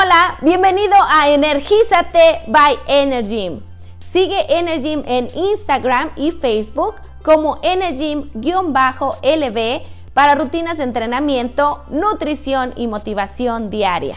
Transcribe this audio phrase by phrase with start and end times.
[0.00, 3.64] Hola, bienvenido a Energízate by Energym.
[3.98, 6.94] Sigue Energym en Instagram y Facebook
[7.24, 9.82] como Energym-LB
[10.14, 14.14] para rutinas de entrenamiento, nutrición y motivación diaria.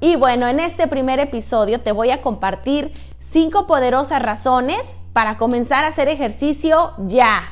[0.00, 5.84] Y bueno, en este primer episodio te voy a compartir cinco poderosas razones para comenzar
[5.84, 7.42] a hacer ejercicio ya.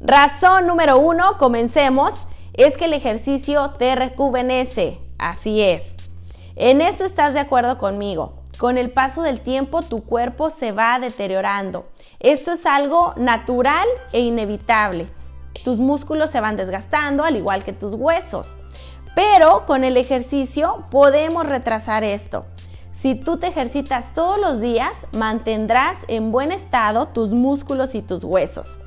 [0.00, 2.14] Razón número uno, comencemos,
[2.54, 4.98] es que el ejercicio te rejuvenece.
[5.18, 6.01] Así es.
[6.56, 8.42] En esto estás de acuerdo conmigo.
[8.58, 11.86] Con el paso del tiempo tu cuerpo se va deteriorando.
[12.20, 15.08] Esto es algo natural e inevitable.
[15.64, 18.58] Tus músculos se van desgastando al igual que tus huesos.
[19.14, 22.44] Pero con el ejercicio podemos retrasar esto.
[22.92, 28.24] Si tú te ejercitas todos los días, mantendrás en buen estado tus músculos y tus
[28.24, 28.78] huesos.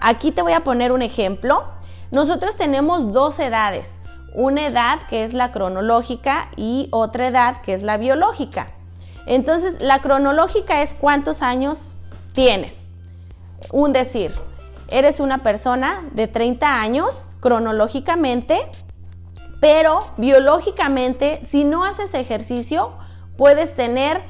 [0.00, 1.64] Aquí te voy a poner un ejemplo.
[2.10, 4.00] Nosotros tenemos dos edades.
[4.34, 8.68] Una edad que es la cronológica y otra edad que es la biológica.
[9.26, 11.94] Entonces, la cronológica es cuántos años
[12.32, 12.88] tienes.
[13.72, 14.32] Un decir,
[14.88, 18.58] eres una persona de 30 años cronológicamente
[19.64, 22.92] pero biológicamente, si no haces ejercicio,
[23.38, 24.22] puedes tener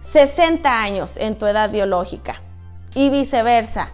[0.00, 2.40] 60 años en tu edad biológica
[2.94, 3.92] y viceversa.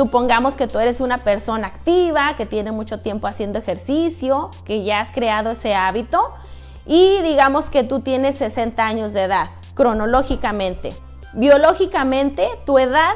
[0.00, 5.00] Supongamos que tú eres una persona activa, que tiene mucho tiempo haciendo ejercicio, que ya
[5.00, 6.32] has creado ese hábito
[6.86, 10.94] y digamos que tú tienes 60 años de edad, cronológicamente.
[11.34, 13.12] Biológicamente, tu edad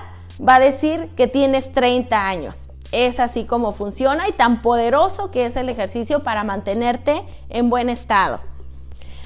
[0.46, 2.68] va a decir que tienes 30 años.
[2.92, 7.88] Es así como funciona y tan poderoso que es el ejercicio para mantenerte en buen
[7.88, 8.40] estado.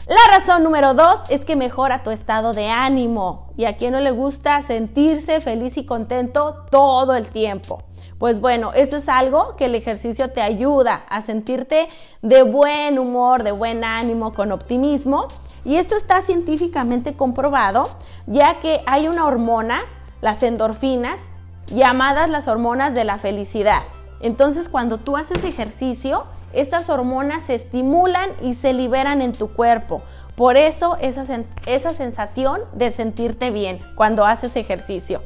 [0.09, 4.01] La razón número dos es que mejora tu estado de ánimo y a quien no
[4.01, 7.83] le gusta sentirse feliz y contento todo el tiempo.
[8.17, 11.91] Pues bueno, esto es algo que el ejercicio te ayuda a sentirte
[12.23, 15.29] de buen humor, de buen ánimo, con optimismo.
[15.63, 17.91] Y esto está científicamente comprobado,
[18.27, 19.81] ya que hay una hormona,
[20.23, 21.21] las endorfinas,
[21.67, 23.83] llamadas las hormonas de la felicidad.
[24.23, 30.03] Entonces cuando tú haces ejercicio, estas hormonas se estimulan y se liberan en tu cuerpo.
[30.35, 31.25] Por eso esa,
[31.67, 35.23] esa sensación de sentirte bien cuando haces ejercicio.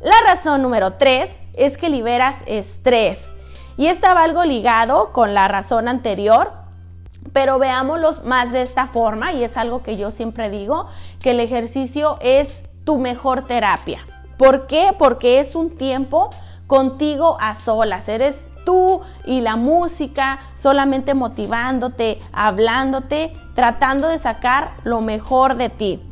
[0.00, 3.34] La razón número tres es que liberas estrés.
[3.76, 6.52] Y estaba algo ligado con la razón anterior,
[7.32, 10.86] pero veámoslo más de esta forma, y es algo que yo siempre digo,
[11.20, 14.00] que el ejercicio es tu mejor terapia.
[14.36, 14.94] ¿Por qué?
[14.96, 16.30] Porque es un tiempo
[16.66, 18.08] contigo a solas.
[18.08, 18.48] Eres
[19.24, 26.02] y la música solamente motivándote, hablándote, tratando de sacar lo mejor de ti.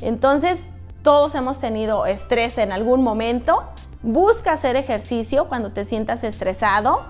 [0.00, 0.64] Entonces,
[1.02, 3.64] todos hemos tenido estrés en algún momento.
[4.02, 7.00] Busca hacer ejercicio cuando te sientas estresado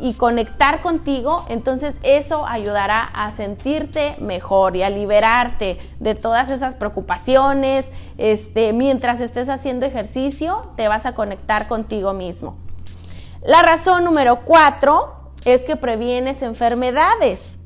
[0.00, 6.76] y conectar contigo, entonces eso ayudará a sentirte mejor y a liberarte de todas esas
[6.76, 7.90] preocupaciones.
[8.16, 12.67] Este, mientras estés haciendo ejercicio, te vas a conectar contigo mismo.
[13.42, 17.58] La razón número cuatro es que previenes enfermedades.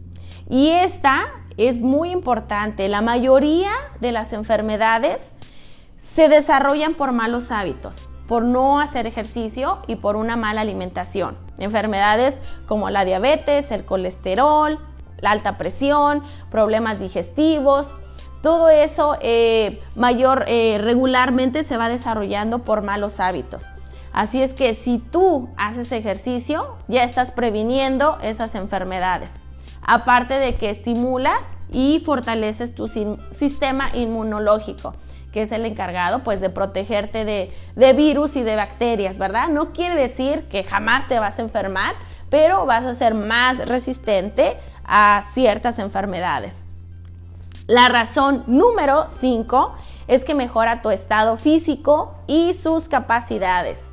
[0.49, 2.89] Y esta es muy importante.
[2.89, 5.35] La mayoría de las enfermedades
[5.99, 11.37] se desarrollan por malos hábitos por no hacer ejercicio y por una mala alimentación.
[11.59, 14.79] Enfermedades como la diabetes, el colesterol,
[15.19, 17.99] la alta presión, problemas digestivos,
[18.43, 23.67] todo eso eh, mayor eh, regularmente se va desarrollando por malos hábitos.
[24.13, 29.35] Así es que si tú haces ejercicio, ya estás previniendo esas enfermedades.
[29.83, 34.95] Aparte de que estimulas y fortaleces tu sistema inmunológico
[35.33, 39.49] que es el encargado pues de protegerte de, de virus y de bacterias, ¿verdad?
[39.49, 41.95] No quiere decir que jamás te vas a enfermar,
[42.29, 46.67] pero vas a ser más resistente a ciertas enfermedades.
[47.67, 49.75] La razón número 5
[50.09, 53.93] es que mejora tu estado físico y sus capacidades.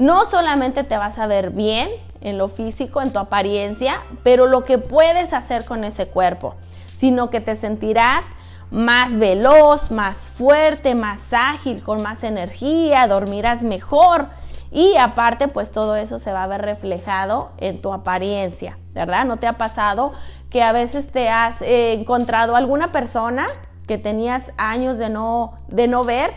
[0.00, 1.90] No solamente te vas a ver bien
[2.22, 6.54] en lo físico, en tu apariencia, pero lo que puedes hacer con ese cuerpo,
[6.90, 8.24] sino que te sentirás
[8.70, 14.30] más veloz, más fuerte, más ágil, con más energía, dormirás mejor
[14.70, 19.26] y aparte pues todo eso se va a ver reflejado en tu apariencia, ¿verdad?
[19.26, 20.12] ¿No te ha pasado
[20.48, 23.48] que a veces te has eh, encontrado alguna persona
[23.86, 26.32] que tenías años de no, de no ver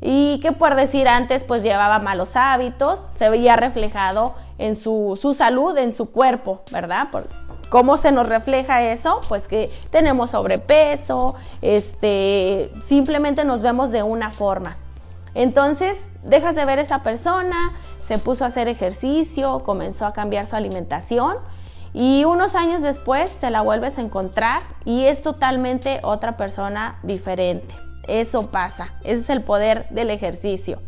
[0.00, 5.34] y que por decir antes pues llevaba malos hábitos, se veía reflejado en su, su
[5.34, 7.08] salud, en su cuerpo, ¿verdad?
[7.68, 9.20] ¿Cómo se nos refleja eso?
[9.28, 14.76] Pues que tenemos sobrepeso, este, simplemente nos vemos de una forma.
[15.34, 20.56] Entonces, dejas de ver esa persona, se puso a hacer ejercicio, comenzó a cambiar su
[20.56, 21.36] alimentación
[21.92, 27.87] y unos años después te la vuelves a encontrar y es totalmente otra persona diferente.
[28.08, 30.80] Eso pasa, ese es el poder del ejercicio,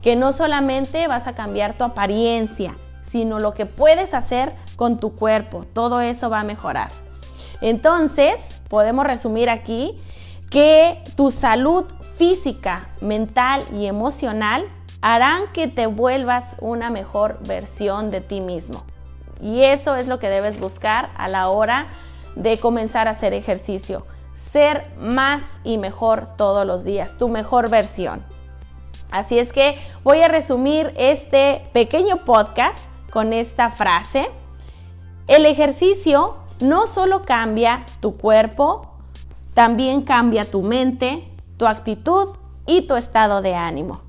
[0.00, 5.14] que no solamente vas a cambiar tu apariencia, sino lo que puedes hacer con tu
[5.14, 6.90] cuerpo, todo eso va a mejorar.
[7.60, 10.00] Entonces, podemos resumir aquí
[10.50, 11.84] que tu salud
[12.16, 14.66] física, mental y emocional
[15.00, 18.84] harán que te vuelvas una mejor versión de ti mismo.
[19.40, 21.88] Y eso es lo que debes buscar a la hora
[22.36, 24.06] de comenzar a hacer ejercicio.
[24.34, 28.24] Ser más y mejor todos los días, tu mejor versión.
[29.10, 34.30] Así es que voy a resumir este pequeño podcast con esta frase.
[35.28, 38.90] El ejercicio no solo cambia tu cuerpo,
[39.52, 42.28] también cambia tu mente, tu actitud
[42.66, 44.00] y tu estado de ánimo.